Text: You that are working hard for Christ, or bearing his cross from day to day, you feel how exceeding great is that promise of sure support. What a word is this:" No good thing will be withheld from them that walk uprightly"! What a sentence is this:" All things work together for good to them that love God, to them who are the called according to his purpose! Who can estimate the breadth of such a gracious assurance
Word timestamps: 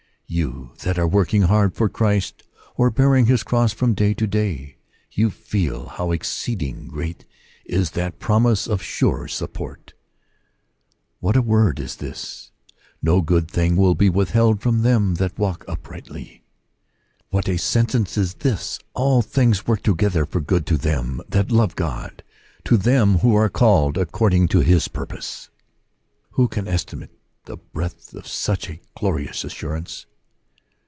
You 0.33 0.71
that 0.81 0.97
are 0.97 1.09
working 1.09 1.41
hard 1.41 1.73
for 1.75 1.89
Christ, 1.89 2.43
or 2.77 2.89
bearing 2.89 3.25
his 3.25 3.43
cross 3.43 3.73
from 3.73 3.93
day 3.93 4.13
to 4.13 4.25
day, 4.25 4.77
you 5.11 5.29
feel 5.29 5.87
how 5.87 6.11
exceeding 6.11 6.87
great 6.87 7.25
is 7.65 7.91
that 7.91 8.17
promise 8.17 8.65
of 8.65 8.81
sure 8.81 9.27
support. 9.27 9.91
What 11.19 11.35
a 11.35 11.41
word 11.41 11.81
is 11.81 11.97
this:" 11.97 12.53
No 13.03 13.19
good 13.19 13.51
thing 13.51 13.75
will 13.75 13.93
be 13.93 14.09
withheld 14.09 14.61
from 14.61 14.83
them 14.83 15.15
that 15.15 15.37
walk 15.37 15.65
uprightly"! 15.67 16.45
What 17.31 17.49
a 17.49 17.57
sentence 17.57 18.17
is 18.17 18.35
this:" 18.35 18.79
All 18.93 19.21
things 19.21 19.67
work 19.67 19.83
together 19.83 20.25
for 20.25 20.39
good 20.39 20.65
to 20.67 20.77
them 20.77 21.19
that 21.27 21.51
love 21.51 21.75
God, 21.75 22.23
to 22.63 22.77
them 22.77 23.17
who 23.17 23.35
are 23.35 23.47
the 23.47 23.49
called 23.49 23.97
according 23.97 24.47
to 24.47 24.59
his 24.61 24.87
purpose! 24.87 25.49
Who 26.31 26.47
can 26.47 26.69
estimate 26.69 27.11
the 27.47 27.57
breadth 27.57 28.13
of 28.13 28.25
such 28.25 28.69
a 28.69 28.79
gracious 28.97 29.43
assurance 29.43 30.05